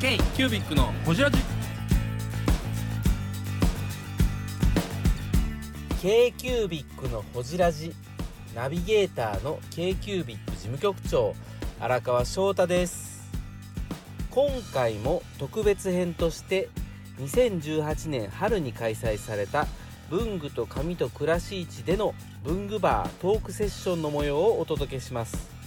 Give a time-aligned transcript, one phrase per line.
[0.00, 1.36] K キュービックのホジラジ。
[6.00, 7.92] k q u b i c のほじラジ
[8.54, 11.34] ナビゲーターの k q u b i c 事務局長
[11.78, 13.30] 荒川翔太です。
[14.30, 16.70] 今回も特別編として
[17.18, 19.66] 2018年春に開催された
[20.08, 25.59] 文具と紙と暮らし市での文具バートークセッションの模様をお届けします。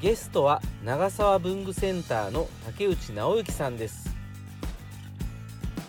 [0.00, 4.14] ゲストは長沢文具センターの竹内直之さんです。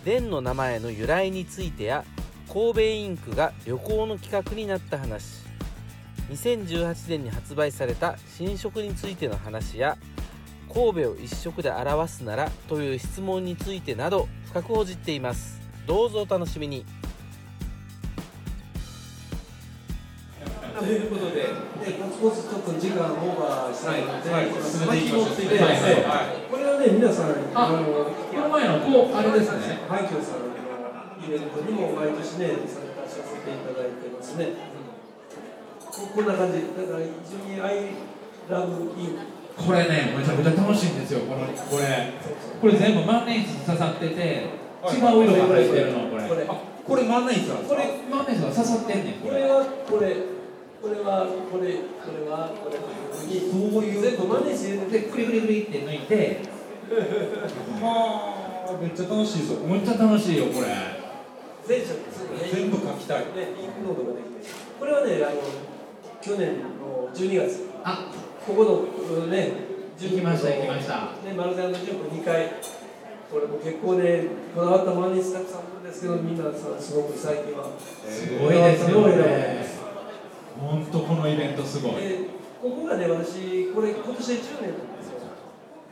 [0.04, 2.04] 伝の名前の由来についてや
[2.52, 5.44] 神戸インクが旅行の企画になった話。
[6.28, 9.96] 2018年に発売された新色についての話や
[10.74, 15.60] 神戸を一色で表すならという質問についてなど深く報じっています。
[15.86, 16.84] どうぞお楽しみに。
[20.80, 24.64] ということで、ね、ポツポツちょっと時間オーバーしたいので、はいはい。
[24.64, 26.48] 進めていきましょう巻き持ってはい。
[26.48, 29.84] これはね、皆さん、あの、この前のこうあれですね。
[29.84, 30.56] 廃墟さんの
[31.20, 34.56] イベントにも毎年ね、参加させていただいてますね。
[35.84, 37.92] ここんな感じ、だから非常に I
[38.48, 39.20] love you。
[39.60, 41.28] これねめちゃめちゃ楽しいんですよ。
[41.28, 42.16] このこれ。
[42.56, 44.48] これ全部万年筆刺さってて
[44.88, 46.48] 違う色が入ってるのこれ。
[46.88, 49.32] これ、万年筆これ、万年筆が刺さってんねんこれ。
[49.32, 50.39] これはこれ、
[50.80, 52.88] これはこれ、これはこれと
[53.28, 56.40] いういう全部真似してでクリクリクリって抜いて。
[57.80, 58.34] は
[58.66, 59.56] あめっちゃ楽しいぞ。
[59.66, 60.66] めっちゃ楽しいよこれ。
[61.66, 62.00] 全色。
[62.50, 63.20] 全部書きたい。
[63.20, 65.42] ね、インクノードができて、これはね、あの
[66.20, 68.10] 去年の12月、あ。
[68.46, 69.52] ここのね、
[69.98, 71.12] 行きました行きました。
[71.22, 72.54] ね、マルゼンの純子2回、
[73.30, 77.68] これも結構ね、こだわったマネージたくさんあるんですけど、みんなさすごく最近は、
[78.08, 79.79] すごいですよね
[80.60, 85.32] 本当このイベントすごいでここがね、私、これ、今年で10年なんですよ。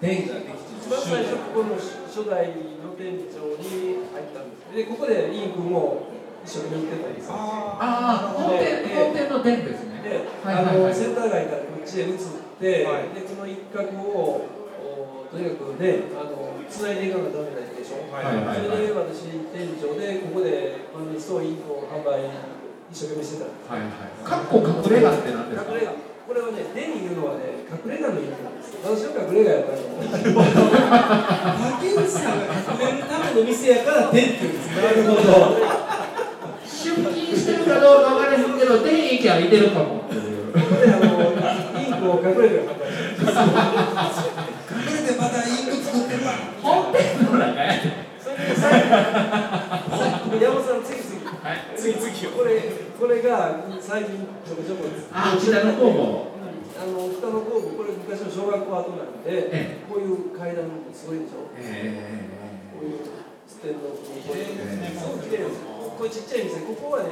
[0.02, 2.52] 電気ができて一番最初、ここの初代
[2.84, 4.77] の店長に入ったんです。
[4.77, 6.12] で、ここでインクも
[6.45, 7.34] 一緒に売ってたんですよ。
[7.34, 10.08] ああ本店本店の店ですねで、
[10.45, 12.18] はいはいはいあのセンター街からこっちへ移っ
[12.61, 14.48] て、はいでこの一角を
[14.80, 18.12] おとにかくね、あの繋いでいかなきゃダメなんでしょ。
[18.12, 22.29] はいはいそれで私店長でここでマネストインクを販売
[22.90, 23.74] 一生懸命してた。
[23.74, 23.90] はいはい
[24.24, 25.70] かっこ隠れ家って何ですか？
[25.72, 25.88] 隠れ家。
[26.28, 28.84] これはね、手に言うのはね、隠れ家のインクなんですよ。
[28.84, 29.80] 私は隠れ家やったの。
[31.80, 34.82] 竹内さんが隠れるための店やから店って言うんですよ。
[34.82, 35.56] なるほど。
[36.68, 40.18] 出勤してるかどうかわからへんけど電液空いてるかも ってい
[40.50, 41.05] うここであの
[41.80, 42.84] インクを隠れて販売
[43.16, 43.32] して
[43.94, 44.20] ます。
[44.68, 46.32] 隠れてまたインク作ってるわ
[46.62, 47.72] 本店の中や
[48.22, 48.86] それで最後、
[50.40, 52.61] 山本さん、次々、次々、これ、
[52.98, 55.09] これが最近ちょこちょこです。
[55.13, 56.36] あ北の工房
[56.79, 61.51] あの北の工房、これ昔の小学校跡なんで、えこういう階段もすごいでしょ？
[61.57, 61.95] え
[62.73, 63.01] こういう
[63.47, 65.61] ステンドこういう綺麗ですごい綺麗です。
[65.98, 67.11] これちっちゃい店、ここはね、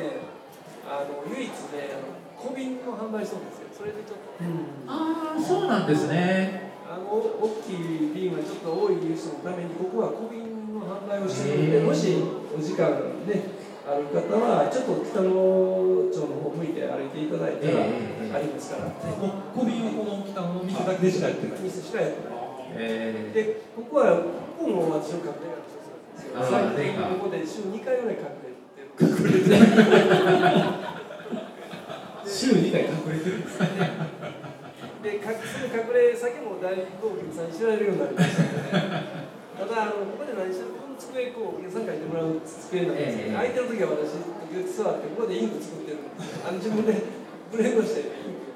[0.86, 3.70] あの唯一ね、あの小瓶の販売してるんですよ。
[3.74, 4.38] それでちょっと。
[4.86, 10.46] ああそうなんですねあの大きい瓶がちょっと多い人のためにここは小瓶
[10.78, 12.14] の販売をしてるので、もし
[12.56, 13.55] お時間ね
[13.86, 17.94] ある方はちょっと北野町の方向いて歩いていただいたらえ
[18.26, 22.38] えありますから、小瓶はこの北の店だけでしかやってない店しかやってない。
[22.74, 24.26] えでここは
[24.58, 25.86] ここも私の隠れ家の一つ
[26.34, 28.98] なんですここで週2回ぐらい隠れてる。
[28.98, 29.62] 隠れてる。
[32.26, 33.58] 週2回隠れてるんです
[35.06, 44.16] で、かすぐ隠れ先も大好物さんに知られるようになりましたので、ただあの、ここで何してる机、こう、お客さん書いてもらう机なんですけど、ええ空いてる時は私、
[44.72, 45.98] 座って、ここでインク作ってる。
[46.44, 46.94] あの自分で
[47.52, 48.46] ブレンドして、インク。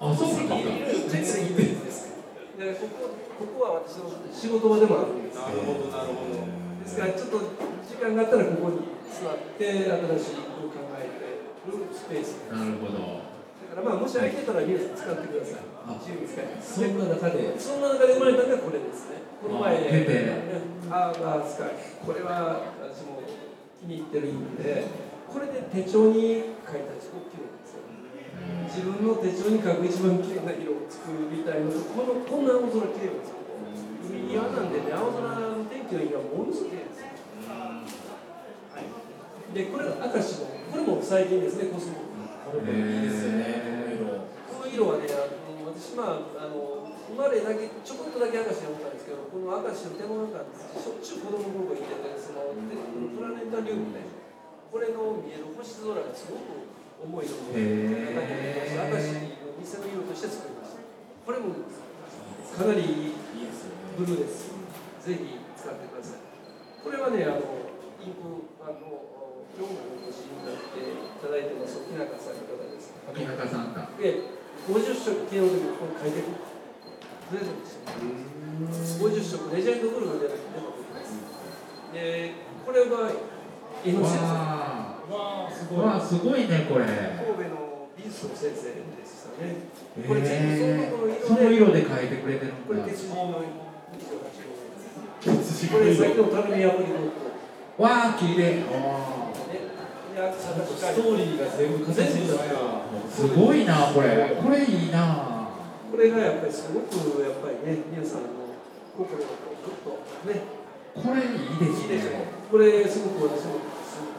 [0.00, 2.14] あそうなん席ですか席席です
[2.54, 5.42] だからここ、ここは私の仕事場でもあるんですよ。
[5.42, 7.38] なるほどなるほどですから、ちょっと
[7.82, 12.54] 時間があったら、ここに座って、新しいインクを考えてるスペースです。
[12.54, 13.27] なるほどだ
[13.68, 15.68] からまあ、もし空いてたら皆さん使ってください。
[16.00, 16.44] 自由に使い。
[16.60, 19.20] そんな中でそんな中で生まれたのがこれですね。
[19.40, 20.34] この前、あ出て
[20.90, 21.76] アーバースカイ。
[22.04, 23.20] これは私も
[23.78, 24.88] 気に入ってる意味で、
[25.28, 27.84] これで手帳に書いたらすごく綺麗なんですよ。
[28.68, 33.44] 自分の手帳に書く一番綺麗な色を作りたいのと、このこんな青空綺麗なんですよ。
[34.08, 37.12] 海際なんでね、青空の天気の色がものすごく綺麗ですよ。
[37.52, 37.84] は
[38.80, 38.88] い、
[39.54, 42.07] で、これは明石の、これも最近ですね、コスモ。
[42.48, 43.92] これもいいですよね
[44.48, 54.08] この色この色はね、あの私、まあ、あの生まれだけ、ちょこっとだけ明石に思ったんですけど、この明石の手の中にしょっちゅう子供の頃行ってて、そのでプラネタリウムね、
[54.72, 56.72] これの見える星空がすごく
[57.04, 59.12] 重いので、へー明石
[59.44, 60.80] の店の色として作りました。
[60.80, 63.92] これもかなりいいいいですよね。
[64.00, 64.56] ブルーです。
[65.04, 65.68] ぜひ使
[67.08, 67.40] はね、あの
[68.04, 68.84] インクあの
[69.56, 71.80] 今日もお越しになっていただいてます。
[71.88, 73.16] 木中さんいかがですか。
[73.16, 74.22] 木中さんかで、
[74.68, 76.24] 50色昨日でもここに書いてる。
[77.28, 81.12] プレゼントして50色レジェンドブルーで出たことです。
[81.92, 82.32] で、
[82.64, 83.12] これが
[83.84, 84.24] N 先生。
[84.24, 84.32] わ
[85.08, 86.84] わあすーわーすごいねこれ。
[86.84, 89.68] 神戸の美術の先生でしたね。
[89.98, 91.26] へこれ全部ーその色で。
[91.26, 92.64] その色で描いてくれてるんだ。
[92.66, 93.44] これ鉄人の28
[95.72, 96.94] これ先のたるみアプリの
[97.76, 98.62] わー綺麗
[100.18, 105.38] ストーリーが全部形になってるーすごいなこれこれいいな
[105.90, 108.28] これがやっぱりすごくやっぱりね、皆さんの
[108.96, 109.26] 心を
[109.64, 109.90] ぐっと
[110.28, 110.42] ね、
[110.94, 112.50] これいいですねう。
[112.50, 113.62] これすごく私も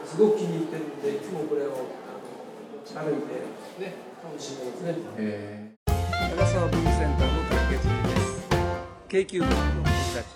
[0.04, 3.44] すすごく気に入ってるんで、いつもこれを歩いて
[3.78, 3.94] ね、
[4.24, 4.96] 楽しんでますね。
[5.18, 8.48] へ長沢文具センターの竹内です。
[9.08, 9.60] 京急部の人
[10.16, 10.26] たち。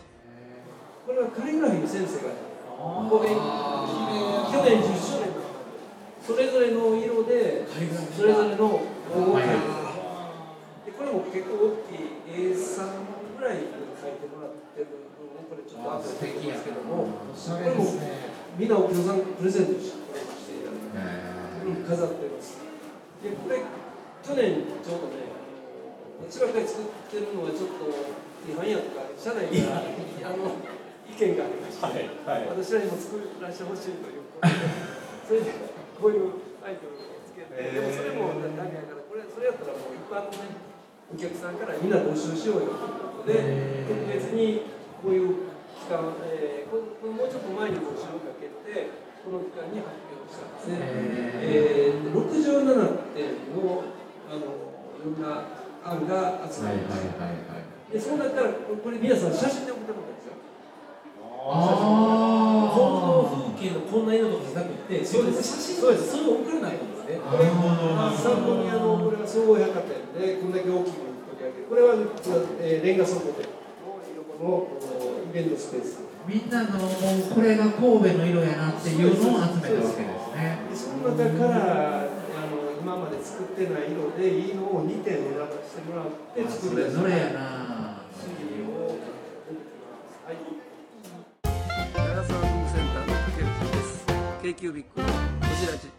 [1.06, 2.32] これはカリグラフィーの先生が
[2.78, 3.36] ここで去
[4.62, 5.43] 年10周年
[6.26, 7.66] それぞれの色で
[8.16, 8.80] それぞれのこ
[9.20, 9.54] を描いて
[10.86, 14.86] でこれも結構大きい A3 ぐらいに描いてもらってる
[15.20, 22.60] のをこれちょっと後で書きますけどもおしゃれですねみんなお客さんにプレゼントしていただいてえうん飾ってます。
[23.24, 23.64] で、これ、
[24.22, 25.32] 去年ちょうどね、
[26.28, 27.88] 私ばっかり作ってるのはちょっと
[28.44, 30.60] 違反やとか、社内からあの
[31.08, 32.48] 意見がありまして、はいはい。
[32.52, 34.54] 私らにも作らせてほしいということで、
[35.26, 40.56] それでこういうアイテムをつけて、でもそれもダメやから、これ、それやったらもう一般のね、
[41.12, 44.62] お客さんからみんな募集しようよということで、特別に
[45.02, 48.90] こういう期間、えーこもうちょっと前に募集をかけて、
[49.22, 50.78] この期間に発表したんですね。
[50.82, 53.84] えー、67点の
[54.26, 55.46] あのいろんな
[55.84, 57.92] 案が集はいまはいりました。
[57.92, 62.23] でそうなったらこれ皆さん写真で送ってもらったんですよ。
[63.70, 67.20] あ本当の風景のこんな色とかじゃなくて自分で写真そうですそれを送らないとですね。
[67.24, 71.66] これ三宮のこれは総合百貨店でこんだけ大きく取り上げる。
[71.68, 71.94] これは、
[72.60, 73.48] えー、レンガ倉庫店
[74.40, 74.68] の
[75.30, 76.04] イベントスペース。
[76.26, 76.90] みんなのもう
[77.34, 80.58] これが神戸の色やなっていうのを集めたわけですね。
[80.70, 82.08] でその中からあ
[82.48, 86.88] の今まで作ってない色でいいのを2点選ばせてもらってあ作る。
[86.88, 87.63] それぞれやな
[94.64, 95.12] 京急ビックのこ
[95.60, 95.92] ちらじ。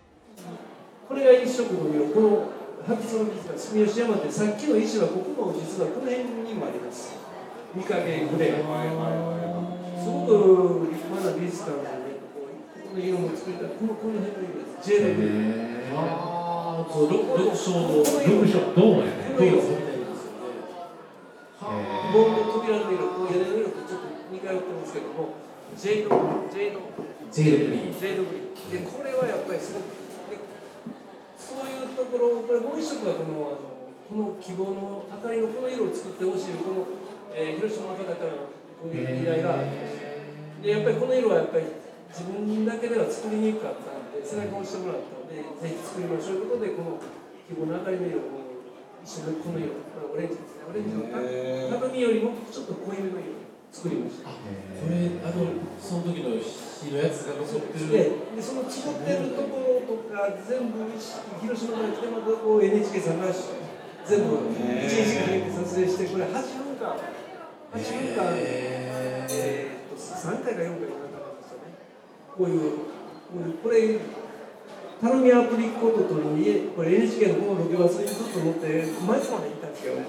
[1.08, 2.10] これが一色の色。
[2.10, 2.50] この
[2.82, 7.14] 発掘の水が住吉山ってさっきの石はここの実はこの辺にもあります。
[7.76, 8.66] 三影グレー。
[10.02, 12.50] すごく立派な美術館なんで、こ
[12.98, 13.78] の色も作りたい。
[13.78, 14.90] このこの辺の色です。
[14.90, 15.86] ジェルブルー。
[15.86, 20.50] へーああそうのこの色六色どうやねこの色みたいですよね
[21.62, 25.38] へーボンの扉の色、この屋根の色とちょっと似通ってますけども、
[25.78, 26.10] ジェイド、
[26.50, 26.82] ジェイド、
[27.30, 28.44] ジェイドグリーンジェイドグリーン。
[28.75, 29.95] で、これはやっぱりすごく、
[30.27, 30.36] で
[31.39, 33.72] そういうところ、これもう一色はこの、あの
[34.06, 36.83] この希望の明かりのこの色を作ってほしい、この、
[37.31, 39.63] えー広島の方からのこういう依頼が。
[39.63, 39.72] あっ
[40.60, 41.72] て、で、やっぱりこの色はやっぱり
[42.12, 47.00] 自分だけでは作りにくかったんで、背中を押してもらったので、ぜひ作りましょうということで、この
[47.48, 48.60] 希望の明かりの色を
[49.07, 50.68] 一緒にこの色、これオレンジですね。
[50.68, 51.80] オレンジのへー。
[51.80, 53.31] 鏡よりもちょっと濃いめの色。
[53.31, 53.44] を
[53.76, 54.32] 作りました。
[54.32, 54.40] こ
[54.88, 57.92] れあのその時の日のやつが残ってる。
[57.92, 66.96] ででその作ってるところとか全部広島から来てまたこう NHK さんが全部一日かけて撮影してこれ8分間。
[67.76, 68.32] 8分間。
[68.32, 71.76] えーっと3回か4回かなんかありましたね。
[72.32, 74.00] こういうこういうこれ
[75.02, 80.00] タロミアプリコットとの家これ NHK のこのロケバスにずっと乗って前まで行ったんですけど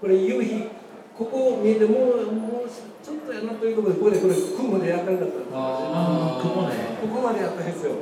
[0.00, 0.79] これ夕日
[1.20, 2.68] ここ見えてもうもう
[3.04, 7.92] ちょっとやなというところでこれこれ雲で明るかったんですよあー雲ねここまでやったんですよ。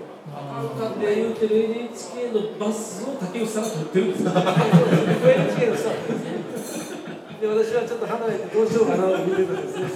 [1.02, 4.46] で言うてる NHK のバスを竹内さんが撮ってるんですよ NHK
[5.66, 6.18] のスタッフで
[6.62, 7.02] すね。
[7.40, 9.90] で、私はちょっと離れてどうしようかなと見てたんですね。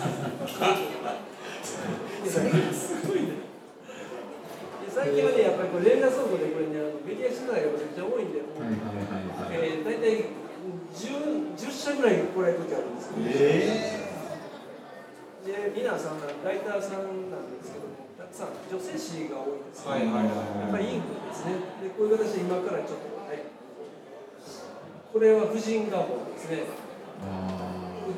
[2.74, 3.38] すごいね
[4.82, 10.11] で最近はね、やっぱりこれレンガ倉庫でこれね、メディア取材がめちゃくちゃ多いんで、大体 10, 10
[11.92, 13.28] 社ぐらい来られる時あるんですけど、
[15.44, 19.92] で、皆さんはライターさんなんですけども、たくさん女性誌が多いですね。
[19.92, 21.60] はいはいはいやっぱりインクですね。
[21.84, 23.44] で、こういう形で今からちょっと、はい。
[25.12, 26.64] これは婦人画報ですね。
[27.20, 27.60] あ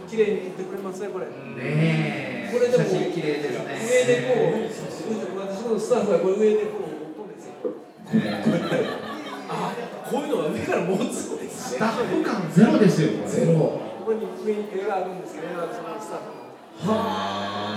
[0.06, 1.26] 綺麗に切ってくれますね、これ。
[1.26, 1.28] ー
[1.58, 7.58] ねえこれでも写真綺麗ですね上でこう、私のスタッフがこれ上でこう持っとんですよ。
[9.50, 9.74] あ
[10.10, 11.48] こういうのが上から持つんですね。
[11.48, 13.30] スタッフ感ゼロですよこれ。
[13.30, 13.52] ゼロ。
[13.54, 16.44] ここに上に手があるんですけどね、そのスタッフ。
[16.84, 16.92] の。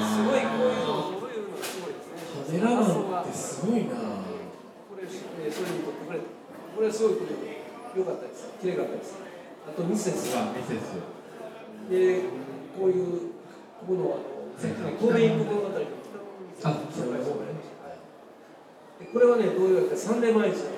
[0.04, 6.26] すごいこういうの、こういうのがすごいですますメラマンってすごいなこれ、えー、それに撮ってくれた
[6.76, 7.18] これはすごい
[7.96, 8.52] 良かったです。
[8.62, 9.16] 綺麗かったです。
[9.68, 10.96] あとミセスあミセス
[11.92, 12.22] で
[12.78, 13.36] こういう
[13.80, 20.77] ここのあのさっきの神戸インク物語のあ紹介してもらいましたでこれはねどういうわけか3年前ですよ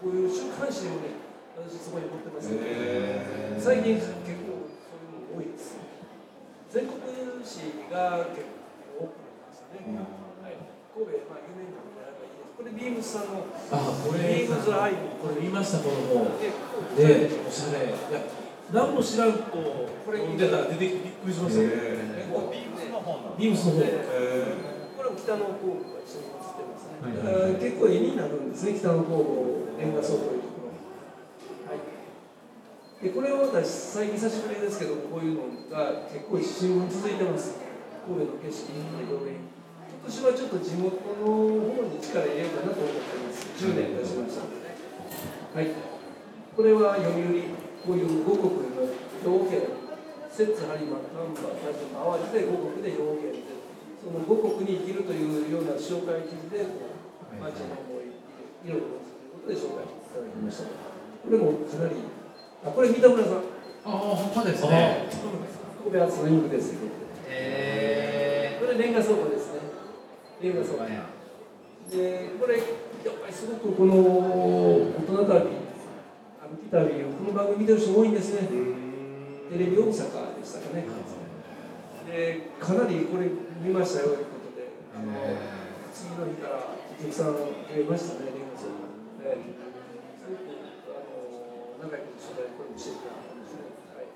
[0.00, 1.20] こういう週刊誌をね
[1.60, 3.60] 私そこに持ってますけどへー。
[3.60, 5.76] 最近結構そういうの多いです
[6.72, 7.12] 全国紙
[7.92, 8.48] が結
[8.96, 10.56] 構多くなりましたね、はい、
[10.96, 12.56] 神戸、まあ、有名なのであればいいです。
[12.56, 17.90] これビームスさんのあこれビームズアイこれ見ましたこの本ででおしゃれ。
[17.90, 18.24] いや
[18.72, 25.44] 何も知らんとここれ読んでたら出てきてびっくりしましたへこうビームスの本ビームスの本これも北の
[27.00, 31.72] 結構絵になるんですね、北の工房、レンガ倉庫いうところ。
[31.72, 31.80] はい。
[33.04, 37.56] で、これは私、最近久しぶりですけど、こういうのが結構新聞続いてます。
[38.04, 39.40] 神戸の景色の表現。
[39.40, 43.48] 今年はちょっと地元の方に力入れようかなと思っています。
[43.56, 44.76] 10年経ちましたのでね。
[45.56, 45.72] はい。
[46.56, 47.48] これは読売、
[47.80, 48.84] こういう五国の
[49.24, 49.72] 表現、
[50.28, 53.56] 摂津、播磨、丹波、大正合わせて五国で表現で、
[54.00, 56.64] その五国に生きるというような紹介記事で、
[57.30, 58.10] こう町の思い、
[58.66, 58.98] 色々
[59.46, 60.64] ということで紹介していただきました。
[60.66, 61.94] これもかなり、
[62.66, 63.60] あ、これ三田村さん。
[63.82, 65.08] ああ本当ですね
[65.80, 66.80] 神戸アーツのインクですよ。
[67.28, 69.60] へこれレンガ倉庫ですね。
[70.42, 70.84] レンガ倉庫。
[70.84, 71.20] え
[71.90, 72.64] で、これ、やっ
[73.20, 78.48] ぱりすごくこの大人旅、歩き旅をこの番組見てる人多いんですね。
[79.50, 80.84] テレビ大阪でしたかね。
[82.06, 83.26] で、かなりこれ
[83.62, 85.10] 見ましたよということで、あの
[85.92, 87.40] 次の日からさん増
[87.72, 88.84] えましたね、レンガ倉庫。
[89.24, 89.26] で
[90.20, 90.38] すごく
[90.88, 93.58] あの仲良く取材これもしてたんですね。
[93.96, 94.06] はい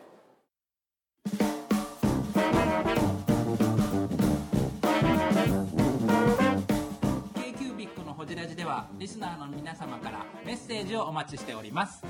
[7.34, 12.02] k q b i c のほじラジではリスナーの皆様からメッセージをお待ちしております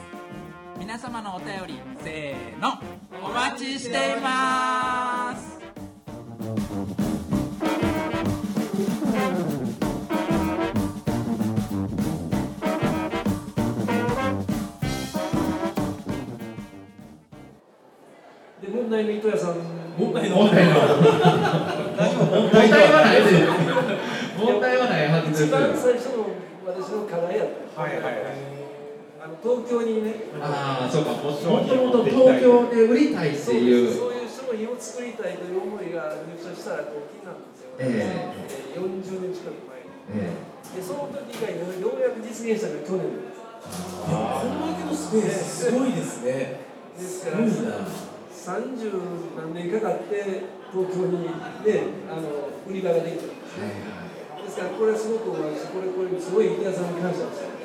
[0.79, 2.73] 皆様のお便りせーの
[3.23, 5.59] お待ちしています
[18.93, 19.57] 題の糸屋さん。
[19.97, 20.81] 問題の問題の問
[22.49, 23.45] 題はないです
[24.41, 25.45] 問題はないはずです。
[25.45, 26.33] 一番最初の
[26.65, 27.81] 私の課題やった。
[27.81, 28.13] はいはいはい。
[29.21, 31.13] あの東京にねああそうか。
[31.13, 33.93] ももともと東京で売りたいってそういう。
[33.93, 38.77] そういう商品を作りたいという思いが入社したら動機なんですよ、ええ。
[38.77, 40.33] ー40年近く前にえ。
[40.73, 43.37] でその時がようやく実現したのが去年です。
[44.09, 46.65] いやこんだけのスペースすごいですね。
[46.97, 47.45] ですから
[48.43, 48.91] いな30
[49.37, 51.29] 何年かかって東京にね
[52.09, 53.25] あの売り場ができた。
[53.25, 54.03] んですね
[54.43, 57.63] ですからこれすごく思いますこれこれすごい池田さんに感謝して。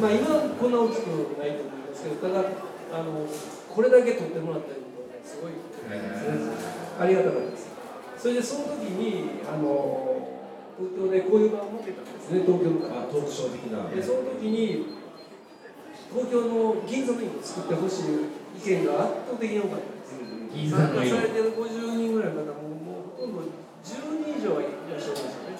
[0.00, 1.08] まあ今はこんな大きく
[1.40, 2.44] ないと思いますけどただ
[2.92, 5.52] あのこれだけ取ってもらったことがねすごい
[7.00, 7.68] ありがたかったです。
[8.18, 10.28] それでその時にあの
[10.76, 12.84] 東京でこういう場を設けたんですね東京の。
[12.92, 13.88] あトークショー的な。
[13.88, 14.84] でその時に
[16.12, 20.18] 東京の銀座の印を作ってほしい意見が圧倒的に多かったです
[20.54, 21.52] 銀座の色参加されてる。
[21.56, 23.42] 50人ぐらいの方ももうほとんど
[23.84, 25.58] 10人以上はいらっしゃいましたね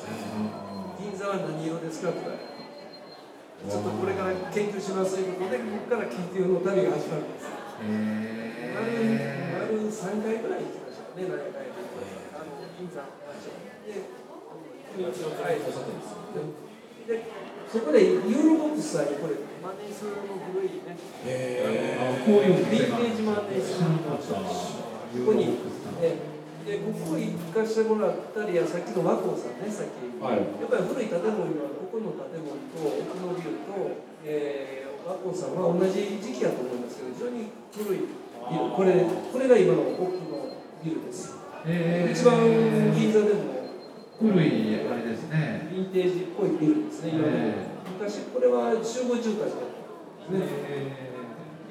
[0.99, 7.25] 銀座は何色ですかとかちょっとこれから研究しますということでここから研究の旅が始まる。
[7.25, 7.49] んです
[8.77, 8.87] 丸
[9.57, 11.85] 丸3回ぐらい行きましたね何回か
[12.37, 14.01] あの銀座の話をで
[15.45, 15.61] はい
[17.07, 17.23] で
[17.71, 19.35] そこでユーロボックスさんにこれ
[19.67, 20.95] マネースの古いね。
[21.27, 23.17] へあこういうヴィンテー。
[23.19, 24.15] ジマネースのこ
[25.27, 25.59] こに、
[25.99, 26.15] で、
[26.63, 30.47] でここ行かしてもらったりや、さっきの和光さんね、さっき、はい。
[30.63, 32.79] やっぱり古い建物には、ここの建物と
[33.11, 41.35] 奥のビルと、えー、和光さんは同じ時期やと思いますけど、非常に古いビル、これ、これが今の奥のビルです。
[41.67, 42.39] え一番
[42.95, 43.67] 銀座でも。
[44.23, 45.69] 古いあれですね。
[45.75, 47.66] ヴィンテージっぽいビルですね、え
[47.97, 49.73] 昔、これは集合住宅だっ
[50.29, 51.17] たんですね。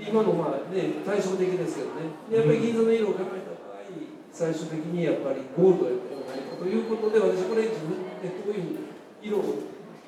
[0.01, 2.12] 今のまあね対照的ですけどね。
[2.29, 3.86] でやっぱり銀座の色を考えた場合
[4.34, 8.91] 最終的にやっぱりゴールドではないかということで私これ自分でこういう
[9.24, 9.63] 色を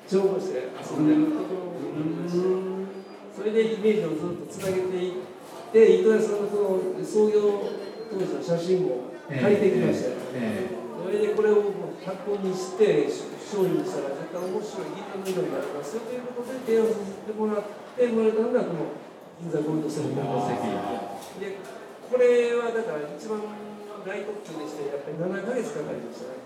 [0.06, 1.88] 調合して遊んでるところを
[3.34, 5.14] それでイメージをずっとつなげていっ
[5.72, 7.62] て糸谷さんのその創業
[8.10, 10.66] 当時の写真も借りてきましたよ、え
[11.04, 11.62] それでこれを
[12.04, 13.08] 箱にして
[13.48, 18.92] 商品にしたら絶対面白い銀座の色になりますよということで提案させてもらって生まれたのがこの
[19.40, 20.28] 銀座ゴールドセルフでこ
[22.20, 23.40] れはだから一番
[24.04, 26.44] 大特徴でしてやっぱり7ヶ月かかりましたね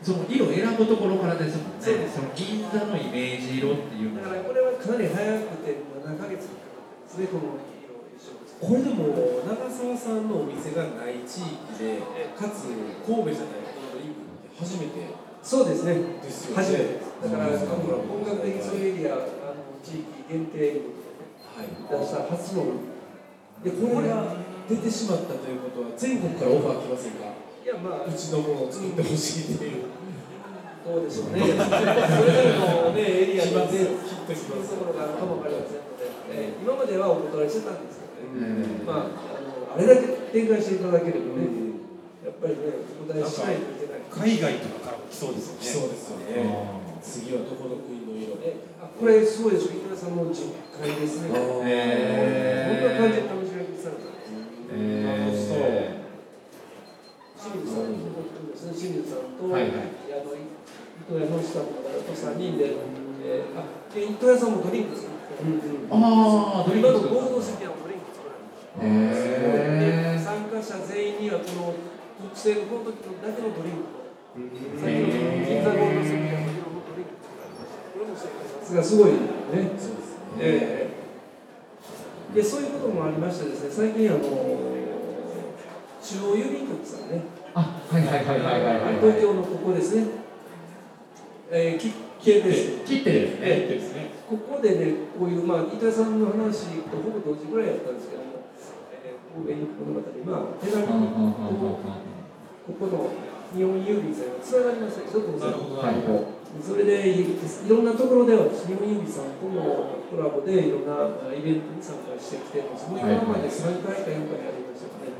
[0.00, 1.84] その色選ぶところからですもんね。
[1.84, 8.00] そうですその銀座のイメージ色っていうのだからこれはかなり早くて7ヶ月かかってですねこの色
[8.64, 9.12] これでも
[9.44, 12.00] 長澤さんのお店がない地域で
[12.32, 12.72] かつ
[13.04, 15.19] 神戸じゃないこのリンクって初めて。
[15.42, 15.94] そうですね。
[16.22, 16.62] ですよね。
[16.62, 16.84] 初めて。
[16.84, 19.24] ですだから本格的そういうエリアあの
[19.84, 20.58] 地域限定
[21.56, 22.00] はい。
[22.00, 22.64] 出した初の。
[23.64, 24.36] でこれが
[24.68, 27.28] 出てしまったということは全国からオファー来ませんか？
[27.62, 29.84] いやまあうちのものを作ってほしいっていう。
[30.80, 31.40] どうでしょうね。
[31.44, 38.86] それぞれのね エリアでねきっときそういうますところがあるかもわかりませんので、えー今まではお断りしてたんですけどね、うん。
[38.88, 41.44] まああのあれだけ展開していただければね、
[42.24, 44.08] やっぱりねお答えしないといけない。
[44.08, 44.79] 海外とか
[45.10, 45.66] そうですよね。
[45.66, 46.80] そうですよね。
[47.02, 49.72] 次はどこの国の色えあこれすごいでしょ。
[49.72, 51.28] 井上さんの10階ですね。
[51.30, 56.00] こんなへ感じで楽しみにされたんですえ
[57.40, 59.72] 清水さんですね清水さんと、はいはい
[60.12, 62.76] あの糸谷の下とかと3人で、
[63.24, 65.42] えー、あで糸谷さんもドリンク作って、
[65.90, 68.36] ああドリンク今の合同席はドリンク作ら
[68.84, 71.74] れ参加者全員にはこの
[72.28, 73.99] 特製のこの時だけのドリンク
[74.48, 77.12] 銀座ゴールドセピアの色のドリンク
[77.92, 78.26] これもさ
[78.64, 79.18] すがすごいね
[80.40, 80.90] え
[82.32, 82.64] えでそうい。
[82.68, 84.26] うこともありましてですね最近あの中
[86.32, 87.22] 央郵便局さんね
[87.54, 88.24] あはいはい。
[88.24, 88.94] はいはいはいはい。
[89.00, 90.06] 東京のここですね、
[91.50, 91.92] えー、き
[92.22, 93.38] 系です切ってですね。
[93.42, 94.10] えですね。
[94.28, 98.46] ここでね、こういう、まあ、伊藤さんの話とほぼ同時ぐらいやったんですけども、
[98.92, 100.94] えー、神戸に物語、まあ、手紙こ
[102.78, 103.10] この
[103.54, 112.90] 日本郵便さんがつながりましたけど、当然はいそれでいろんなところでは日本郵便さんとのコラボでいろんなあイベントに参加してきてます。
[112.90, 115.14] もう今まで3回か4回やりましたかね。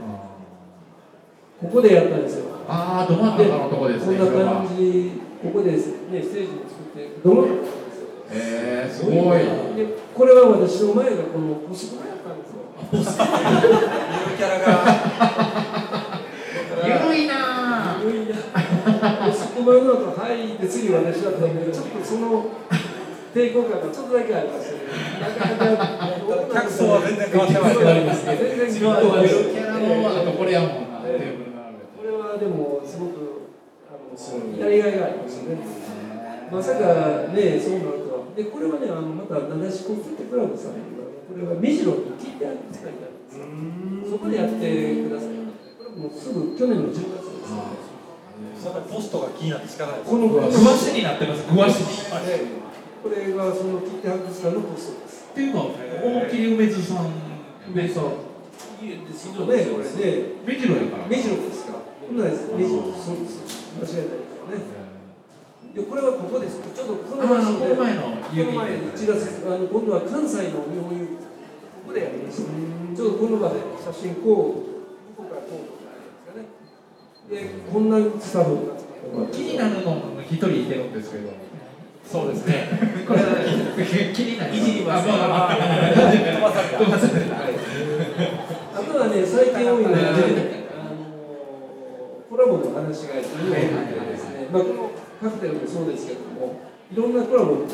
[1.61, 2.51] ここでやったんですよ。
[2.67, 8.09] ああど真ん中のとこですねこんな感じ、ここでですね、ステージを作って、ど真ん中なんですよ。
[8.33, 9.39] えー、すごい
[9.77, 12.59] でこれは私の前がこのコスプレやったんですよ。
[14.37, 14.71] キャラが。
[16.83, 18.33] ゆるいなぁいや
[19.29, 22.51] いやコスプレの後、はいって次私だったんで、ちょっとその
[23.35, 24.81] 抵抗感がちょっとだけありましたね。
[25.21, 25.87] なかなか
[26.53, 28.37] 客層は全然変わってます変わりますね。
[28.37, 33.53] 全然違うゆるキャラのあとこれやもんなテーブル並べてこれはでもすごく
[33.87, 34.17] あの
[34.59, 35.59] やりがいがありましたね。
[36.51, 38.35] まさかね、そうなるとは。
[38.35, 40.73] で、これはね、あのまたなでしこフットクラブさん
[41.31, 44.59] これは目白に切ってあるんですかそこでやって
[45.07, 45.39] ください。
[45.79, 47.80] これもうすぐ去年の10月です、ね。
[48.91, 50.01] ポストが気になって仕方ない。
[50.05, 51.89] このこの詳しになってます詳しに
[52.27, 52.61] で
[53.03, 55.25] これがその切手博物館のポストです。
[55.31, 58.03] っていうか梅津さんですそ
[59.45, 59.93] うね、これね、
[60.45, 60.97] 目白やか？
[60.99, 61.75] ら目白ですか？
[62.01, 62.49] こんなんです。
[62.53, 63.77] 目白、そうです。
[63.77, 64.57] 間違いないですよね。
[65.77, 66.59] で、これはここです。
[66.61, 71.21] ちょっとこの前のこの前1月、あの今度は関西の日本郵便
[71.85, 72.49] ここでやりました。
[72.49, 76.49] ちょっとこの場で写真こう、ここからこうとかあるん
[77.31, 78.81] でこんなスタッフが。
[79.33, 81.31] 気になるの一人いてるんですけど
[82.05, 82.69] そうですね。
[83.07, 83.21] これ
[84.13, 85.61] 気になるいじりますあまあまあ飛
[86.43, 87.23] ばされ
[88.75, 90.13] あとはね、最近多いのは、あ
[90.91, 90.99] の
[92.29, 94.91] コラボの話が非常に多くてですね、まあ、この
[95.23, 96.59] カクテルもそうですけども、
[96.91, 97.67] いろんなコラボ、こ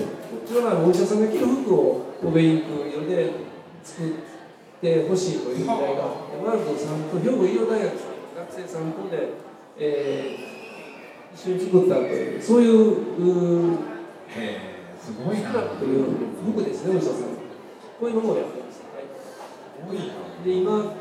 [0.47, 3.31] ちらはお医者さんが着る服を欧米に行く色で
[3.85, 4.13] 作っ
[4.81, 9.46] てほしいという依頼があって、ワールドさんと兵庫医療大学さんの学生さんとで、
[9.79, 10.57] えー
[11.37, 12.73] 一緒に作ったという、そういう、
[13.21, 13.77] うーへ
[14.39, 14.61] え
[14.99, 16.07] すごいなという
[16.51, 17.37] 服ですね、お医者さん。
[18.01, 18.81] こういうのもやってます。
[18.83, 20.95] はいで今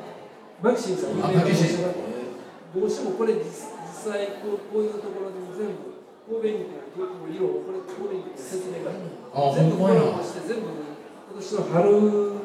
[0.61, 5.95] マキシンさん有名どうしてもこれ実実際こうこういうところに全部
[6.27, 8.91] 神戸にこう色をこれ神戸に説明が
[9.33, 12.35] あ全部コラボして全部今年の春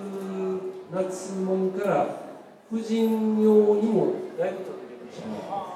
[0.92, 1.96] 夏門から
[2.70, 5.69] 婦人用にもだいぶ取り入れました。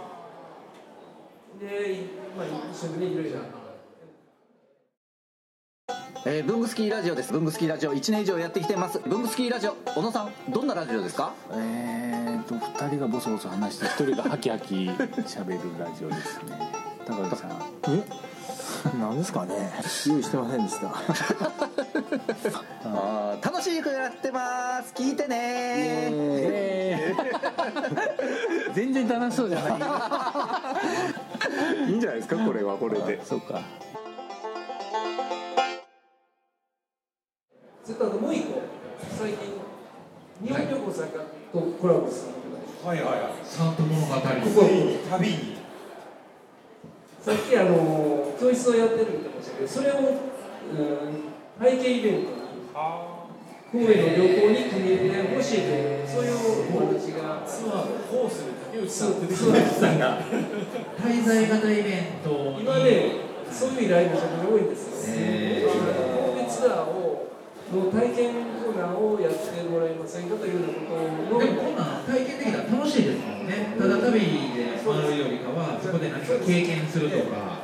[1.61, 3.39] で、まあ、一緒にねいろいろ。
[6.27, 7.33] えー、ブングスキーラジオです。
[7.35, 7.93] ブングスキーラジオ。
[7.95, 8.99] 1年以上やってきてます。
[9.01, 9.73] ブングスキーラジオ。
[9.95, 11.35] 小野さんどんなラジオですか？
[11.53, 16.73] えーと2人がボソボソ話して1人がハキハキ喋るラジオですね。
[17.07, 17.51] 高橋さん。
[17.89, 18.03] え？
[18.99, 19.71] なんですかね？
[20.07, 20.89] 用意してませんでした。
[22.85, 23.45] あー。
[23.45, 24.95] 楽しくやってます。
[24.95, 25.37] 聞いてね。
[26.11, 27.25] えー
[28.75, 29.73] 全然楽しそうじゃない
[31.89, 33.25] いいんじゃないですかこれはこれで。
[33.25, 33.63] そうか。
[37.85, 38.63] それとあともう一個
[39.19, 39.55] 最近
[40.43, 41.19] 日本旅行さんと
[41.81, 42.57] コラボするの。
[42.85, 43.33] がはいはいはい。
[43.45, 44.15] サント物語。
[44.15, 44.69] ここ
[45.11, 45.29] 旅。
[45.29, 45.55] に
[47.25, 52.37] さっきあの教室をやってるって言ってましたけどそれを、うん背景イベントに
[53.71, 56.35] 神戸の旅行に組み入れてほしいというそういう
[56.77, 57.43] お話が。
[57.47, 58.91] ツアーのコースに竹内さん出てきツアーたんが滞
[61.23, 64.91] 在型イベント今ねそういう依頼が非常に多いんです。
[65.11, 67.31] よ、へ神戸ツアーを
[67.73, 70.91] の体験コーナーをやってもらえませんかというようなこ
[71.31, 73.19] とのでもこんな体験できたら楽しいです。
[73.23, 76.99] もんねただ旅で回るよりかはそこで何か経験す。
[76.99, 77.63] るとか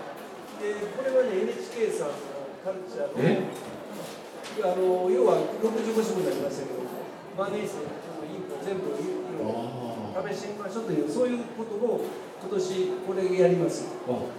[0.62, 2.14] でこれはね NHK さんの
[2.62, 3.50] カルチャーの
[4.62, 6.86] あの要は65色になりましたけど
[7.36, 7.90] マネースの
[8.30, 9.89] インコ全部色を
[10.28, 12.04] 試してみましょうというそういうことを
[12.40, 13.84] 今年これやります。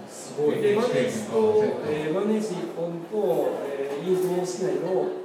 [0.08, 0.60] すごい。
[0.60, 5.22] でマネースと、えー、マネース1本と、えー、インクを好きな色を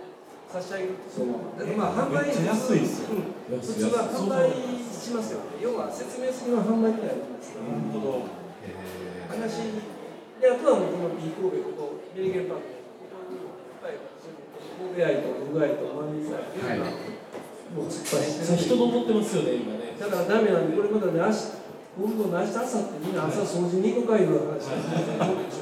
[0.48, 3.17] 差し上げるとでまあ販売めっちゃ安いっすよ。
[3.17, 5.39] うん普通は販売しますよ。
[5.39, 8.48] ね要は説明するのは販売みたいなんですなるほど。
[9.28, 9.88] 話
[10.41, 12.78] であとはもうこの B 神戸ここメリケンパーク
[13.10, 13.98] ここにいっぱい
[14.78, 17.16] 神戸愛とウグアイとマネース愛というのが
[17.75, 19.95] もう突っ走ってる人登ってますよね今ね。
[19.99, 21.58] だからダメなんでこれまだね明日
[21.97, 24.77] 今度の明日朝ってみんな朝掃除に行く会の話を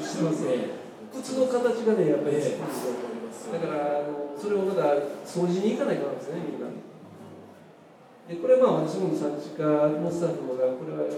[0.04, 0.76] してますね
[1.16, 4.04] 靴の形がねやっぱり作るとだから
[4.36, 6.68] それをまだ掃除に行かないからですねみんな。
[8.28, 11.14] でこれはまあ私も産地課のスタッフがこれは、え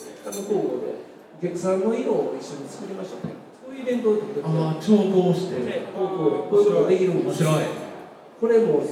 [0.00, 0.96] ー、北の工房で
[1.42, 3.34] 逆算の色を一緒に作りましたね。
[3.62, 5.60] そういうイベントを時々ああ調合して。
[5.60, 6.14] ねこうこ
[6.48, 7.64] うこういうことができるんです面白い。
[8.40, 8.82] これも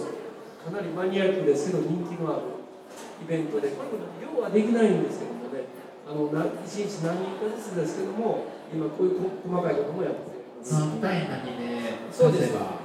[0.65, 2.61] かなりマニアックですけど人気のある
[3.25, 5.65] イベントでこれも量はできないんですけどもね
[6.05, 10.75] あのな1日何人かずつですけども今こういうこ細かいこともやってます。
[10.75, 12.77] 何対何でそうです出せば。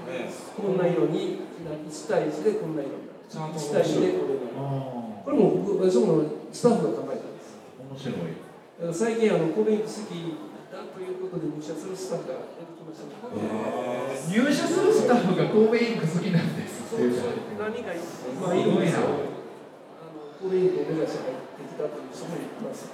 [0.55, 3.27] こんな色に1対1でこんな色になる。
[3.27, 7.59] ちゃんと1対1でこれになるあこれも僕私もスタッフが考えたんです。
[7.59, 8.39] あ面白い。
[8.79, 10.31] だから最近あの神戸好き
[10.71, 13.11] だということで入社するスタッフが出てきました。
[13.35, 16.63] ね入社するスタッフが神戸インク好きなんで。
[16.63, 22.05] すそうそう何人か今いるんですよあの神戸インクを目指して入ってきたとい。
[22.05, 22.93] う人もいます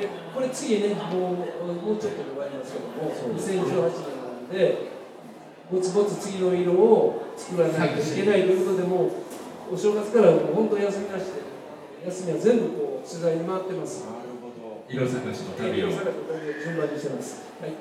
[0.00, 4.94] でこれ次ねもうもうちょっとで終わりますけども2018年なんで
[5.70, 9.06] ぼつぼつ次の色を作らないといけないということでも
[9.70, 11.44] うお正月からもう本当休みなしで
[12.06, 14.04] 休みは全部こう取材に回ってます。
[14.04, 14.84] なるほど。
[14.88, 15.88] 色探しの旅を。
[15.88, 17.72] 順番にしてますはい。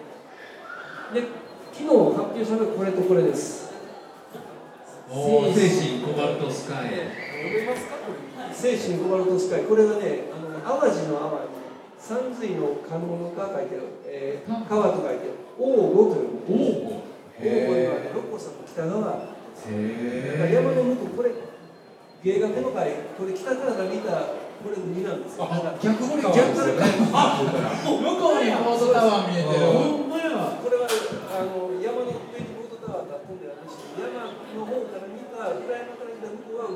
[1.13, 1.27] で
[1.73, 3.62] 昨日発表したのがこれとこれです
[5.13, 5.21] 精
[5.69, 6.89] 神コバルトスカイ。
[8.51, 9.63] 精神コバルトスカイ。
[9.63, 15.31] これがねあの淡路の淡に山水の観音が書いてる、えー、川と書いてる。
[15.59, 17.03] 王吾というおお王吾。
[17.39, 19.33] にはね六甲山の北側だから
[19.69, 21.31] へ山の向こうこれ
[22.23, 24.11] 芸学の会これ北から見た
[24.63, 25.45] これ海なんですよ。
[25.45, 26.33] だから逆から
[27.13, 36.71] あ向こうにボートタワー見えてるほんまやこれはあの山の上にボートタワーが飛んであるし山の方から見た裏山から見た向こうは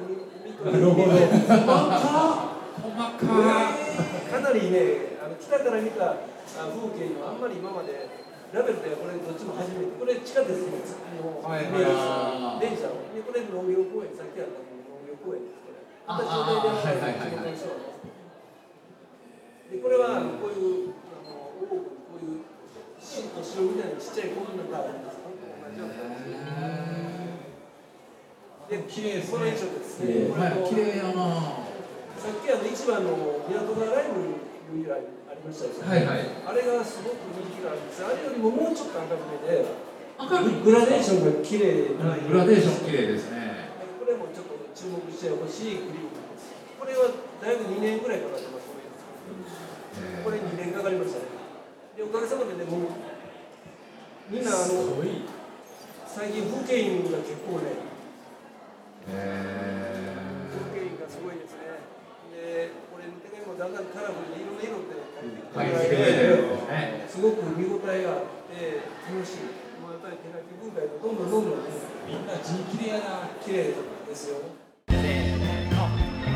[0.57, 6.17] 海海から見て細か細かかなりねあの北から見たあ
[6.73, 8.09] 風景にはあんまり今まで
[8.53, 10.81] ラベルでこれどっちも初めてこれ地下鉄の
[11.21, 11.93] のはいイメー。
[12.57, 18.01] ジ電車のでこれ農業公園さっきあった農業公園ですこれあまたあ招待ではいはいはいはい地元の人が
[19.67, 22.47] でこれはこういうあの大奥こういう
[22.97, 25.93] しお城みたいなちっちゃいこんなのがあるんです同じような
[27.13, 27.16] 形
[28.67, 30.27] で綺麗この衣装ですね。
[30.27, 31.63] これと綺麗やな
[32.19, 34.19] さっきあの市場の港川ライブ
[34.75, 36.27] いう依頼ありましたよね、はいはい。
[36.43, 38.03] あれがすごく人気があるんです。
[38.03, 39.63] あれよりももうちょっと赤めで
[40.19, 42.19] 明るいグラデーションが綺麗な。
[42.19, 43.71] グラデーション綺麗ですね。
[43.95, 46.51] これもちょっと注目してほしいクリームです。
[46.75, 47.07] これは
[47.39, 48.67] だいぶ2年ぐらいかかってます。
[50.27, 51.31] これ2年かかりましたね。
[51.95, 52.91] でおかげさまでねもう
[54.27, 54.99] みんなあの
[56.03, 57.86] 最近風景印が結構ね
[59.07, 61.39] 風景がすごい。
[61.39, 61.79] ですね
[62.35, 69.47] でこれの手紙もだんだんカラフルでいろんな色で書いてくれてるんですごく見応えがあって楽しい
[69.79, 71.71] もうやっぱり手書き文化がどんどんどんどんね
[72.05, 73.73] みんな字綺麗な綺麗
[74.07, 74.37] ですよ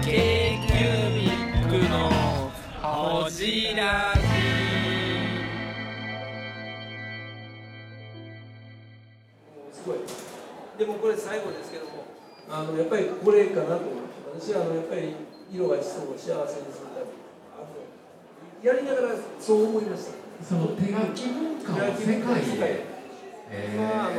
[0.02, 0.74] k q
[1.14, 1.36] b i
[1.70, 2.10] c の
[2.82, 4.16] ほじら
[9.56, 9.98] もうすごい
[10.78, 11.91] でもこれ最後ですけど
[12.52, 15.16] あのやっぱりこれかなと思って私はあのやっぱり
[15.52, 20.12] 色が人を幸せにするためにやりながらそう思いました。
[20.44, 22.84] その手書き文化を世界へ
[23.74, 24.16] 今あの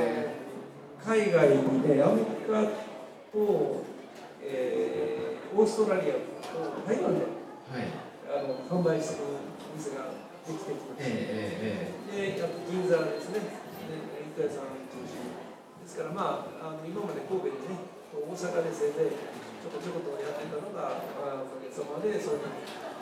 [1.05, 2.63] 海外にねアメリカ
[3.33, 3.83] と、
[4.43, 6.21] えーオーストラリアと
[6.89, 7.85] 台湾ではい。
[8.25, 9.37] あの販売する
[9.77, 10.09] 店が
[10.49, 13.61] できてきました、ええであと銀座ですね。
[13.85, 15.37] で糸屋さん中心に
[15.85, 22.53] ですからまああの今まで神戸でね大阪でせいぜいちょこちょことやってたのが、まあ、おかげさまでそういう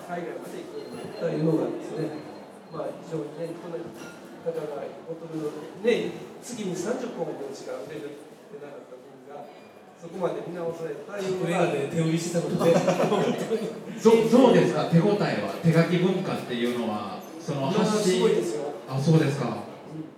[0.07, 2.14] 海外まで行くようになったいうのがですね
[2.70, 5.51] まあ非常にねこの方がボトル
[5.83, 8.23] ね次に30本の違うレベル
[8.55, 9.51] でなかった分が
[9.99, 12.70] そこまで見直されたいうの上がまで手売りしてたので
[14.01, 14.87] どどうですか。
[14.87, 15.59] 手応えは。
[15.62, 18.73] 手書き文化っていうのはその今発信すごいですよ。
[18.88, 19.64] あそうですか。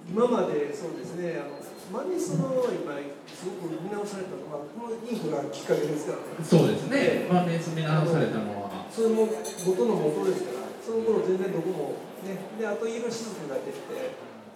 [0.09, 2.95] 今までそうですねあのマネスの今
[3.27, 6.39] すごく見直されたのはこのインクがきっかけですからね。
[6.45, 7.27] そうですね。
[7.27, 8.87] 万年積み直されたのは。
[8.93, 12.39] それも元の元ですからその頃全然どこもね。
[12.61, 13.81] であと色しずくが出て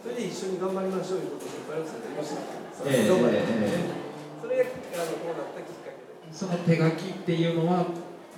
[0.04, 2.38] それで一緒に頑張りましょういうことでいっぱいさんと言いました
[2.86, 4.06] ええ頑張りええ
[4.40, 6.30] それがあのこうなったきっかけで。
[6.30, 7.90] その手書きっていうのは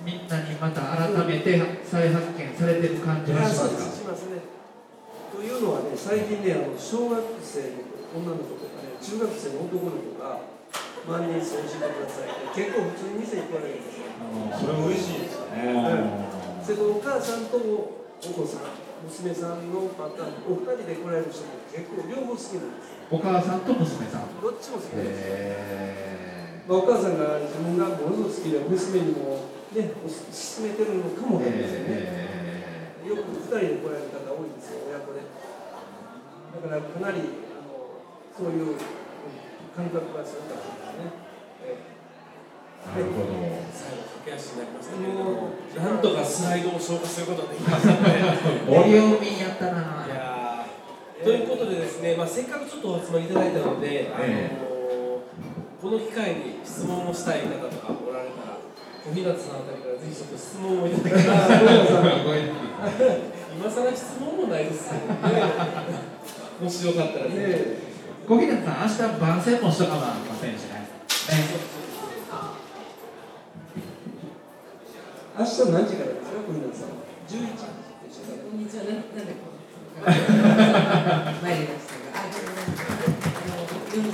[0.03, 3.69] みんなにまた改めて再発見されてる感じがしますか？
[3.69, 4.39] ですしますね。
[5.35, 7.59] というのはね最近ねあの小学生
[8.15, 10.43] の女の子とかね中学生の男の子が
[11.07, 14.11] 万人送信してくださいって結構普通に店行かれるんですよ。
[14.59, 15.63] それも嬉しいですよね。
[16.61, 22.91] それとお母さんとお子さん娘さんのパターンお二人で来られる人も結構両方好きなんです。
[23.09, 24.35] お母さんと娘さん。
[24.43, 35.25] どっちも好きなんですへまあ、お母さんが自分がものすごく好きで娘にもね勧めてるのかもわかりませんね、よく二人で来られる方多いんですよ親子で。
[35.25, 37.48] だからかなり
[38.39, 38.77] そういううん
[39.75, 41.11] 感覚がするかもしれないですね、
[41.59, 42.87] ええ。
[42.87, 43.35] なるほど。
[43.75, 48.15] 最後駆け足になりましたけれどもなんとかスライドを消化することができましたので
[48.63, 50.09] ボリューミーやったない。
[50.09, 54.55] やーということでですね、まあ、せっかくちょっとお集まりいただいたので、あのえ
[55.81, 58.55] この機会に質問をしたい方とかおられたら
[59.03, 61.43] 小日向さんあたりからぜひちょっと質問をいただけたら。
[63.59, 64.99] 今更質問もないですよ、ね、
[66.61, 67.88] もしよかったらぜね
[68.29, 70.85] 小日向さん明日番宣もしとかなありませんしねね
[75.39, 78.83] 明日何時からですか小日向さん11時こんにちは。
[78.85, 83.65] ななんでこう参りましたが、あ、あの
[83.97, 84.13] 夜道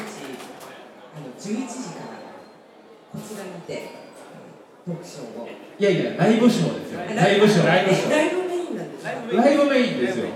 [1.11, 2.15] あの11時から
[3.11, 3.91] こちらにて
[4.85, 5.47] トークショーを。
[5.77, 9.11] いやいやライブショーですよライブショーライブショライブメインなんですか？
[9.11, 10.27] ーライブメインですよ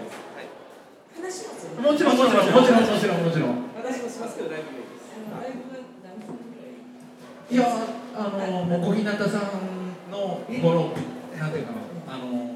[1.16, 1.90] 話しますよね。
[1.92, 5.52] もちろんもちろんもちろんもちろんもちろん私もしますけどライブライ
[7.52, 7.56] い。
[7.56, 7.66] いや
[8.16, 10.94] あのもう小日向さんのこの
[11.40, 11.72] なんていうか
[12.08, 12.56] なあの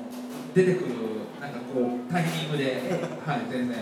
[0.53, 0.89] 出てくる
[1.41, 2.75] なんかこうタイミングで
[3.25, 3.77] はい全然。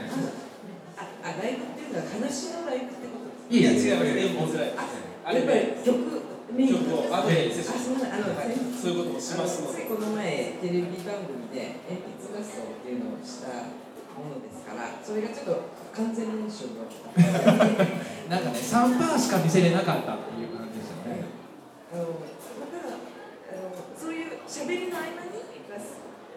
[0.98, 3.52] あ、あライブっていうのは話のライブってことですか？
[3.52, 4.80] いいえ違います演目ライブ
[5.26, 5.98] あ、やっぱり曲
[6.56, 9.84] メイン曲をあ、そうあのはいそういうこともしますので。
[9.92, 13.48] この前テレビ番組で鉛筆合奏っていうのをした
[14.16, 16.88] ものですからそれがちょっと完全練習の
[18.30, 21.28] なんかね3パーしか見せれなかったっていう感じですよね。
[21.92, 25.44] あのだからあのそういう喋りの合間に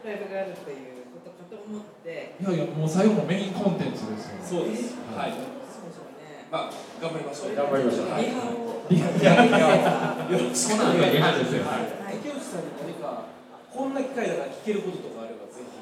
[0.05, 2.37] ライブがあるということかと思って。
[2.37, 4.61] いやいやもう最後のメインコンテンツですよ。
[4.61, 4.99] そうです。
[5.17, 5.33] はい。
[5.33, 6.45] そうでしょうね。
[6.51, 7.57] まあ頑張りましょう。
[7.57, 8.21] 頑張りましょう。
[8.21, 8.85] リハを。
[8.91, 11.65] リハよろしくおそうなん願いしますリハですよ。
[11.65, 12.21] はい。
[12.21, 13.33] 竹内さんに何か
[13.71, 15.73] こんな機会だから聞けることとかあればぜひ。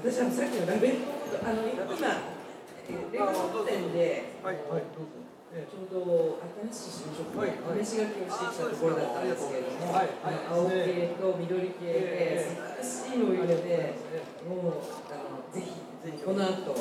[0.00, 1.84] 私はさっきのラベルのことあの今
[2.88, 6.38] えーレゴの店ではいはいどうぞええちょうど
[6.70, 13.94] 新しい就職の試し書きをしてきたところだったんですけれども、はいあの青系と緑系で素晴らしいのを入れて、
[14.46, 16.74] もうあのぜひこの後、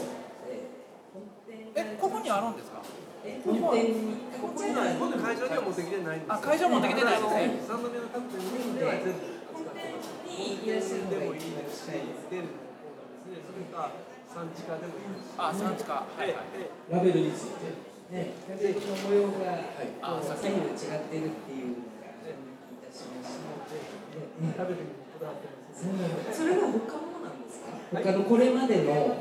[0.49, 0.75] えー
[1.13, 2.81] 本店えここにあるんですか？
[3.23, 7.57] え本店にここには今度会場には持ってきてないんですよあ会場持ってきてないんですね。
[7.65, 9.09] 三度目の各店では全部
[9.55, 9.97] 本店
[10.29, 11.87] にいらっしゃるのがいいです
[13.71, 13.91] か
[14.35, 15.31] 産地化でもいいです。
[15.31, 16.67] しあ産地化はいはい。
[16.91, 17.71] ラベルについて
[18.11, 19.63] ね、ラベルの模様が、
[20.03, 22.35] あさっき左右違ってるっていうのがい
[22.83, 23.47] たしました。
[24.35, 25.87] 食べてみてこだわってます
[26.37, 27.71] それは他もなんですか？
[27.95, 29.15] 他のこれまでの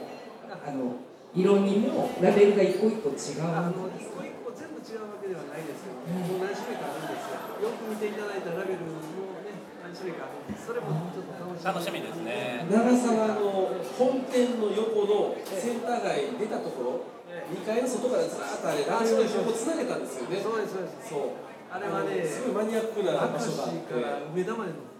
[0.50, 0.98] あの
[1.34, 7.70] 色にもラベルが一個一個違うあの一個一個全部違うわけではないですけど、もう何種類かあるんですよ。
[7.70, 8.98] よく見ていただいたラベルも
[9.94, 10.66] 種類かあるんです。
[10.66, 11.64] それもちょっと楽しみ。
[11.64, 17.14] 楽しみですね長沢の本店の横のセンター街出たところ
[17.54, 21.08] 2階の外からずらーっとあれ長沢の横つなげたんですよねそうですそうです。
[21.08, 21.20] そう
[21.70, 24.94] あれはね、すごいマニアックな場所があってから梅田までの。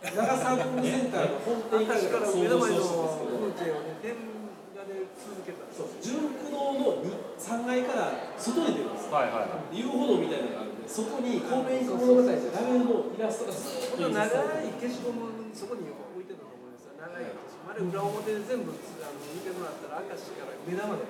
[0.00, 7.04] 長沢文具センターの本店から想像してほしいんですけど風景をね電話で続けたそう純駆動の
[7.36, 10.49] 3階から外に出るんですよ、はいはい遊歩道みたいな
[10.90, 21.06] そこに公園物語じゃラベルのイラストがずっと長い消しゴムそこに置いてたと思いますよ長い消しゴムあれ裏表で全部あの見てもらったら明石から梅田まで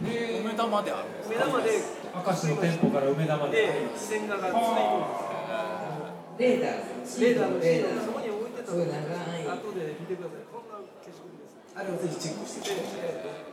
[0.00, 13.52] 梅田まである梅田まで明石の店舗から梅田までで線画がついてるんレーダーですレーダーのシーレーダートそこに置いてたすごい長い後で見てくださいこんな消しゴムですあれをぜひチェックしてください。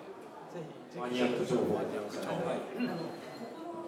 [0.55, 1.75] ぜひマニアック情報。
[1.75, 2.39] が出ましたね
[2.87, 3.26] あの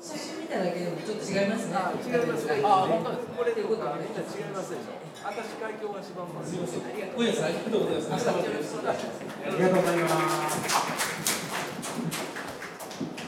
[0.02, 1.76] 写真見ただけでもちょっと違いますね。
[1.76, 2.62] あ違いますね。
[2.64, 8.10] あ本当ですこれとかみんな違いますでしょ明石海峡橋版もすみませんありがとうございます。
[8.10, 9.20] 明日までよろしくお願いします。
[9.20, 10.08] ありがとうございま
[10.50, 10.56] す。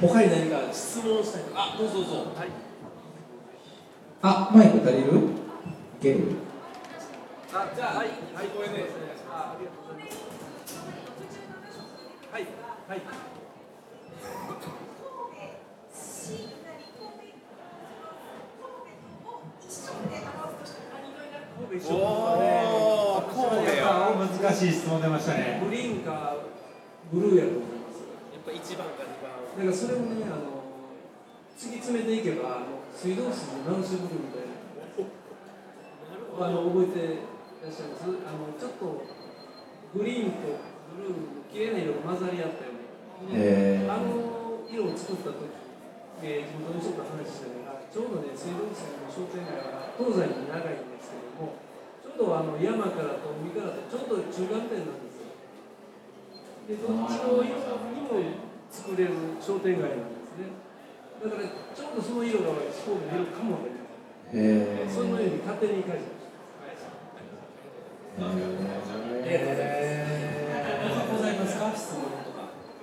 [0.02, 1.94] 他に何か質問したいあどうぞ。
[1.96, 2.50] どうぞはい
[4.24, 5.12] あマイク足りる？
[5.12, 6.36] いける
[7.54, 8.48] あじゃあはいはい。
[8.48, 8.88] これで
[9.30, 10.06] あありがとうござい。
[10.08, 10.16] ます
[12.32, 12.48] はい。
[12.88, 13.02] はい
[16.22, 16.61] 神戸
[21.90, 23.86] おー神戸よ
[24.18, 26.36] 難しい質問出ましたねグリーンか
[27.12, 27.44] ブルーや。
[27.46, 28.02] と思います
[28.34, 29.32] やっぱ一番か二番。
[29.58, 30.64] だからそれをねあの
[31.58, 37.20] 突き詰めていけばあの水道水の何種ブルーみたいなあの覚えてい
[37.64, 38.04] らっしゃいます？
[38.26, 39.06] あのちょっと
[39.94, 40.58] グリーンと
[40.98, 43.94] ブルーの綺麗な色が混ざり合ったような、へー。
[43.94, 45.46] あの色を作った時、
[46.24, 47.61] えー地元の人と話しながら
[47.92, 51.60] ちょうどね水道水の商店街が東西に長いんですけども
[52.00, 55.36] ちょうどあの山からと海からとちょうど中間点なんですよ。
[56.72, 57.52] でどっちの色
[57.92, 58.16] にも
[58.72, 60.56] 作れる商店街なんですね。
[61.20, 63.84] だからちょうどその色がスコールの色かもわかりま
[64.32, 64.40] せん。
[64.40, 66.24] へそのように勝手に書いてま
[66.72, 66.96] した。
[71.12, 71.60] ございます。
[71.60, 71.76] か？
[71.76, 72.08] 質問。
[72.08, 72.21] とか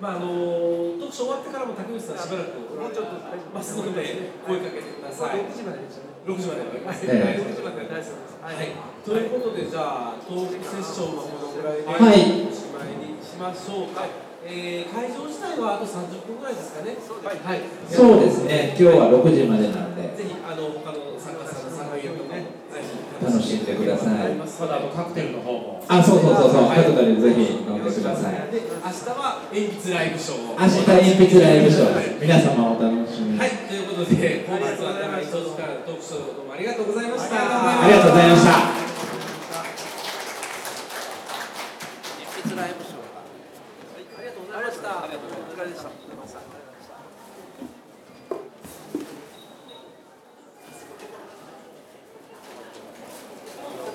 [0.00, 3.18] まああの読書終わってからも竹内さんしばらくもうちょっと
[3.50, 5.42] まっすぐで声かけてください。
[5.42, 8.38] 6時まででしたね6時までお願いしますええ6時まで大丈夫です。
[8.38, 8.70] はい、
[9.02, 12.46] ということでじゃあトークセッションはこのぐらいではい。
[12.46, 14.06] おしまいにしましょうか、
[14.46, 16.94] えー会場自体はあと30分ぐらいですかね。
[16.94, 18.76] はい、そうですね。
[18.78, 20.02] 今日は6時までなんで。
[20.14, 22.57] ぜひあの他の参加者の参加員とね
[23.18, 24.34] 楽しんでください。
[24.34, 25.84] まだあとカクテルの方も。
[25.88, 26.64] あそうそうそうそう。
[26.70, 26.78] はい。
[26.78, 28.32] 家族でぜひ飲んでください。
[28.52, 30.58] で明日は鉛筆ライブショーを。
[30.58, 32.22] 明日鉛筆ライブショーです。
[32.22, 33.38] 皆様お楽しみに。
[33.38, 37.34] はい、ということで本日は長い長時間トークショーどうもありがとうございました。
[37.36, 38.50] ありがとうございました
[42.18, 45.90] 鉛筆ライブショーがありがとうございましたありがとうございました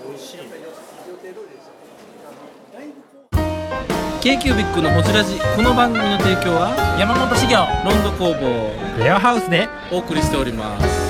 [0.06, 1.65] 美味しい予定通りでし
[4.08, 5.38] た k q b i c のほじラジ。
[5.53, 9.67] この番組の提供は山本修行ロンド工房レアハウスで。
[9.91, 11.02] お送りしております